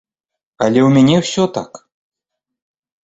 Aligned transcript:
Але 0.67 0.79
ў 0.87 0.95
мяне 0.95 1.15
ўсё 1.25 1.43
так! 1.59 1.71